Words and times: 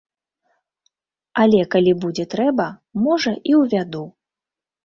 Але 1.43 1.59
калі 1.75 1.93
будзе 2.05 2.25
трэба, 2.33 2.67
можа, 3.05 3.31
і 3.51 3.57
ўвяду. 3.61 4.03